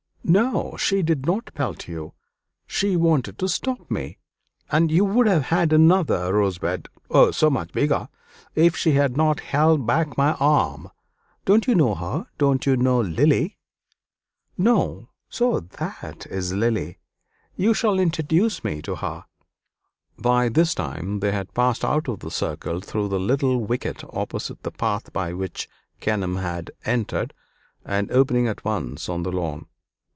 [0.23, 2.13] "No, she did not pelt you;
[2.67, 4.17] she wanted to stop me,
[4.71, 8.07] and you would have had another rosebud oh, so much bigger!
[8.55, 10.89] if she had not held back my arm.
[11.43, 13.57] Don't you know her don't you know Lily?"
[14.57, 16.99] "No; so that is Lily?
[17.57, 19.25] You shall introduce me to her."
[20.17, 24.61] By this time they had passed out of the circle through the little wicket opposite
[24.63, 25.67] the path by which
[25.99, 27.33] Kenelm had entered,
[27.83, 29.65] and opening at once on the lawn.